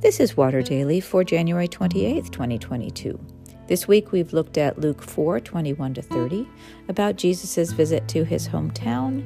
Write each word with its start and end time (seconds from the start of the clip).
This 0.00 0.18
is 0.18 0.34
Water 0.34 0.62
Daily 0.62 0.98
for 0.98 1.24
January 1.24 1.68
28th, 1.68 2.30
2022. 2.30 3.20
This 3.66 3.86
week 3.86 4.12
we've 4.12 4.32
looked 4.32 4.56
at 4.56 4.78
Luke 4.78 5.02
4 5.02 5.40
21 5.40 5.92
to 5.92 6.00
30 6.00 6.48
about 6.88 7.16
Jesus' 7.16 7.72
visit 7.72 8.08
to 8.08 8.24
his 8.24 8.48
hometown 8.48 9.22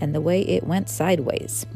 and 0.00 0.14
the 0.14 0.20
way 0.20 0.42
it 0.42 0.62
went 0.62 0.88
sideways. 0.88 1.66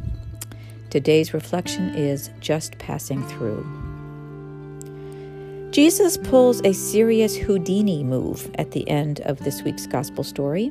Today's 0.90 1.34
reflection 1.34 1.88
is 1.96 2.30
just 2.38 2.79
passing 2.79 3.27
through. 3.27 3.66
Jesus 5.72 6.16
pulls 6.16 6.62
a 6.62 6.72
serious 6.72 7.34
Houdini 7.34 8.04
move 8.04 8.48
at 8.54 8.70
the 8.70 8.88
end 8.88 9.22
of 9.22 9.40
this 9.40 9.62
week's 9.62 9.88
gospel 9.88 10.22
story. 10.22 10.70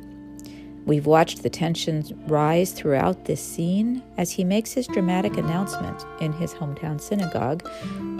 We've 0.86 1.06
watched 1.06 1.42
the 1.42 1.50
tensions 1.50 2.12
rise 2.28 2.70
throughout 2.70 3.24
this 3.24 3.42
scene 3.42 4.04
as 4.18 4.30
he 4.30 4.44
makes 4.44 4.72
his 4.72 4.86
dramatic 4.86 5.36
announcement 5.36 6.04
in 6.20 6.32
his 6.32 6.54
hometown 6.54 7.00
synagogue, 7.00 7.68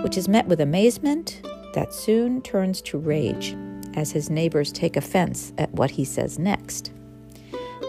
which 0.02 0.18
is 0.18 0.28
met 0.28 0.48
with 0.48 0.60
amazement 0.60 1.40
that 1.74 1.94
soon 1.94 2.42
turns 2.42 2.82
to 2.82 2.98
rage 2.98 3.56
as 3.94 4.10
his 4.10 4.28
neighbors 4.28 4.72
take 4.72 4.96
offense 4.96 5.52
at 5.58 5.72
what 5.74 5.92
he 5.92 6.04
says 6.04 6.40
next. 6.40 6.90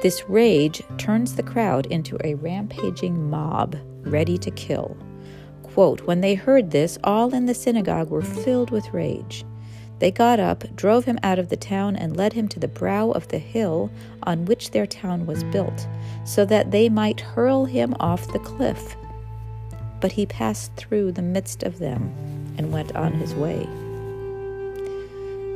This 0.04 0.30
rage 0.30 0.84
turns 1.00 1.36
the 1.36 1.44
crowd 1.44 1.88
into 1.88 2.20
a 2.24 2.36
rampaging 2.36 3.32
mob 3.32 3.76
ready 4.02 4.38
to 4.38 4.52
kill. 4.52 4.96
Quote, 5.64 6.02
when 6.02 6.22
they 6.22 6.36
heard 6.36 6.70
this, 6.70 7.00
all 7.04 7.34
in 7.34 7.48
the 7.48 7.56
synagogue 7.56 8.12
were 8.12 8.22
filled 8.22 8.70
with 8.70 8.94
rage. 8.94 9.44
They 10.00 10.12
got 10.12 10.40
up, 10.40 10.64
drove 10.76 11.06
him 11.06 11.20
out 11.24 11.40
of 11.40 11.50
the 11.50 11.58
town, 11.58 11.96
and 11.96 12.16
led 12.16 12.34
him 12.34 12.48
to 12.50 12.60
the 12.60 12.68
brow 12.68 13.12
of 13.12 13.28
the 13.30 13.40
hill 13.40 13.90
on 14.24 14.46
which 14.46 14.72
their 14.72 14.86
town 14.86 15.26
was 15.26 15.44
built, 15.46 15.88
so 16.24 16.46
that 16.46 16.72
they 16.72 16.88
might 16.88 17.22
hurl 17.22 17.66
him 17.66 17.96
off 18.00 18.32
the 18.32 18.40
cliff. 18.40 18.96
But 20.00 20.12
he 20.12 20.26
passed 20.26 20.74
through 20.76 21.14
the 21.14 21.24
midst 21.24 21.64
of 21.64 21.80
them 21.80 22.14
and 22.58 22.72
went 22.72 22.96
on 22.96 23.14
his 23.14 23.34
way. 23.34 23.68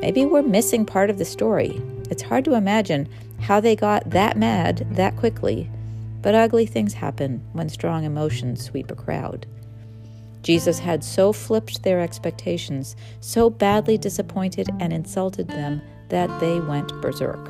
Maybe 0.01 0.25
we're 0.25 0.41
missing 0.41 0.85
part 0.85 1.11
of 1.11 1.19
the 1.19 1.25
story. 1.25 1.79
It's 2.09 2.23
hard 2.23 2.43
to 2.45 2.55
imagine 2.55 3.07
how 3.41 3.59
they 3.59 3.75
got 3.75 4.09
that 4.09 4.35
mad 4.35 4.87
that 4.91 5.15
quickly, 5.17 5.69
but 6.23 6.33
ugly 6.33 6.65
things 6.65 6.95
happen 6.95 7.43
when 7.53 7.69
strong 7.69 8.03
emotions 8.03 8.63
sweep 8.63 8.89
a 8.89 8.95
crowd. 8.95 9.45
Jesus 10.41 10.79
had 10.79 11.03
so 11.03 11.31
flipped 11.31 11.83
their 11.83 11.99
expectations, 11.99 12.95
so 13.19 13.49
badly 13.49 13.97
disappointed 13.97 14.69
and 14.79 14.91
insulted 14.91 15.47
them 15.47 15.81
that 16.09 16.39
they 16.39 16.59
went 16.59 16.89
berserk. 17.01 17.49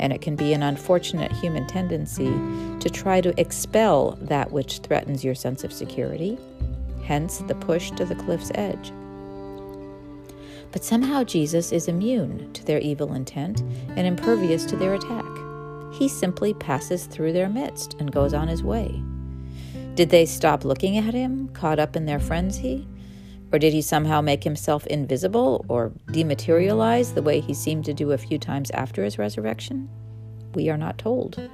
And 0.00 0.12
it 0.12 0.20
can 0.20 0.34
be 0.34 0.52
an 0.52 0.62
unfortunate 0.62 1.30
human 1.32 1.66
tendency 1.66 2.32
to 2.80 2.90
try 2.90 3.20
to 3.20 3.38
expel 3.40 4.18
that 4.22 4.50
which 4.50 4.78
threatens 4.78 5.24
your 5.24 5.34
sense 5.34 5.62
of 5.62 5.72
security, 5.72 6.38
hence 7.04 7.38
the 7.38 7.54
push 7.54 7.90
to 7.92 8.04
the 8.04 8.16
cliff's 8.16 8.50
edge. 8.54 8.92
But 10.72 10.84
somehow 10.84 11.22
Jesus 11.22 11.70
is 11.70 11.86
immune 11.86 12.52
to 12.54 12.64
their 12.64 12.80
evil 12.80 13.14
intent 13.14 13.60
and 13.90 14.06
impervious 14.06 14.64
to 14.66 14.76
their 14.76 14.94
attack. 14.94 15.24
He 15.92 16.08
simply 16.08 16.54
passes 16.54 17.06
through 17.06 17.32
their 17.32 17.48
midst 17.48 17.94
and 18.00 18.10
goes 18.10 18.34
on 18.34 18.48
his 18.48 18.64
way. 18.64 19.00
Did 19.94 20.10
they 20.10 20.26
stop 20.26 20.64
looking 20.64 20.98
at 20.98 21.14
him, 21.14 21.48
caught 21.50 21.78
up 21.78 21.94
in 21.94 22.04
their 22.04 22.18
frenzy? 22.18 22.88
Or 23.52 23.60
did 23.60 23.72
he 23.72 23.80
somehow 23.80 24.20
make 24.20 24.42
himself 24.42 24.84
invisible 24.88 25.64
or 25.68 25.92
dematerialize 26.08 27.14
the 27.14 27.22
way 27.22 27.38
he 27.38 27.54
seemed 27.54 27.84
to 27.84 27.94
do 27.94 28.10
a 28.10 28.18
few 28.18 28.36
times 28.36 28.72
after 28.72 29.04
his 29.04 29.18
resurrection? 29.18 29.88
We 30.54 30.68
are 30.68 30.76
not 30.76 30.98
told. 30.98 31.48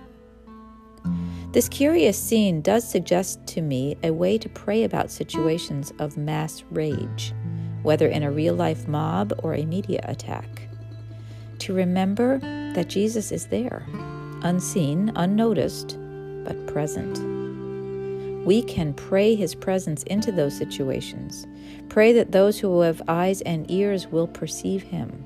This 1.52 1.68
curious 1.68 2.18
scene 2.18 2.62
does 2.62 2.88
suggest 2.88 3.46
to 3.48 3.60
me 3.60 3.96
a 4.02 4.10
way 4.10 4.38
to 4.38 4.48
pray 4.48 4.84
about 4.84 5.10
situations 5.10 5.92
of 5.98 6.16
mass 6.16 6.64
rage, 6.70 7.34
whether 7.82 8.08
in 8.08 8.22
a 8.22 8.30
real 8.30 8.54
life 8.54 8.88
mob 8.88 9.38
or 9.42 9.52
a 9.52 9.66
media 9.66 10.00
attack. 10.04 10.62
To 11.58 11.74
remember 11.74 12.38
that 12.74 12.88
Jesus 12.88 13.32
is 13.32 13.48
there, 13.48 13.84
unseen, 14.42 15.12
unnoticed, 15.14 15.98
but 16.44 16.66
present 16.66 17.39
we 18.50 18.62
can 18.62 18.92
pray 18.92 19.36
His 19.36 19.54
presence 19.54 20.02
into 20.02 20.32
those 20.32 20.58
situations. 20.58 21.46
Pray 21.88 22.12
that 22.12 22.32
those 22.32 22.58
who 22.58 22.80
have 22.80 23.00
eyes 23.06 23.42
and 23.42 23.70
ears 23.70 24.08
will 24.08 24.26
perceive 24.26 24.82
Him. 24.82 25.24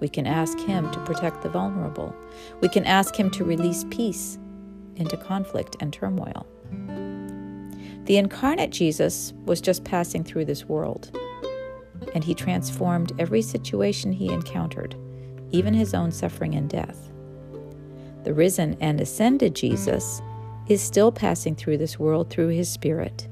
We 0.00 0.10
can 0.10 0.26
ask 0.26 0.58
Him 0.58 0.92
to 0.92 1.00
protect 1.06 1.40
the 1.40 1.48
vulnerable. 1.48 2.14
We 2.60 2.68
can 2.68 2.84
ask 2.84 3.16
Him 3.16 3.30
to 3.30 3.44
release 3.46 3.86
peace 3.88 4.38
into 4.96 5.16
conflict 5.16 5.76
and 5.80 5.90
turmoil. 5.90 6.46
The 8.04 8.18
incarnate 8.18 8.72
Jesus 8.72 9.32
was 9.46 9.62
just 9.62 9.84
passing 9.84 10.22
through 10.22 10.44
this 10.44 10.66
world, 10.66 11.18
and 12.14 12.22
He 12.22 12.34
transformed 12.34 13.12
every 13.18 13.40
situation 13.40 14.12
He 14.12 14.30
encountered, 14.30 14.94
even 15.50 15.72
His 15.72 15.94
own 15.94 16.12
suffering 16.12 16.56
and 16.56 16.68
death. 16.68 17.10
The 18.24 18.34
risen 18.34 18.76
and 18.82 19.00
ascended 19.00 19.54
Jesus 19.54 20.20
is 20.68 20.82
still 20.82 21.12
passing 21.12 21.54
through 21.54 21.78
this 21.78 21.98
world 21.98 22.30
through 22.30 22.48
His 22.48 22.70
Spirit, 22.70 23.28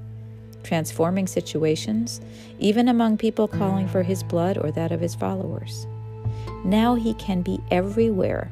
transforming 0.63 1.27
situations, 1.27 2.21
even 2.59 2.89
among 2.89 3.17
people 3.17 3.49
calling 3.49 3.89
for 3.89 4.03
His 4.03 4.23
blood 4.23 4.59
or 4.59 4.71
that 4.73 4.93
of 4.93 5.01
His 5.01 5.15
followers. 5.15 5.87
Now 6.65 6.95
He 6.95 7.15
can 7.15 7.43
be 7.43 7.61
everywhere 7.71 8.51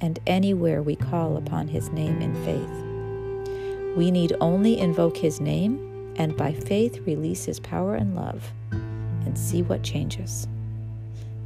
and 0.00 0.18
anywhere 0.26 0.82
we 0.82 0.96
call 0.96 1.36
upon 1.36 1.68
His 1.68 1.90
name 1.90 2.20
in 2.20 2.34
faith. 2.44 3.96
We 3.96 4.10
need 4.10 4.36
only 4.40 4.78
invoke 4.78 5.16
His 5.16 5.40
name 5.40 6.14
and 6.16 6.36
by 6.36 6.52
faith 6.52 7.06
release 7.06 7.44
His 7.44 7.60
power 7.60 7.94
and 7.94 8.16
love 8.16 8.52
and 8.70 9.38
see 9.38 9.62
what 9.62 9.82
changes. 9.82 10.48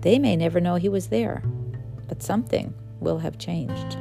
They 0.01 0.19
may 0.19 0.37
never 0.37 0.61
know 0.61 0.77
He 0.77 0.89
was 0.89 1.09
there, 1.09 1.43
but 2.09 2.23
something 2.23 2.75
will 3.01 3.19
have 3.19 3.39
changed. 3.39 3.99